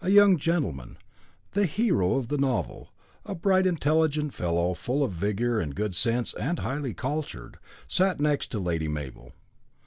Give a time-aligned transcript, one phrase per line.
[0.00, 0.96] A young gentleman,
[1.50, 2.94] the hero of the novel,
[3.26, 8.46] a bright intelligent fellow, full of vigour and good sense, and highly cultured, sat next
[8.52, 9.34] to Lady Mabel.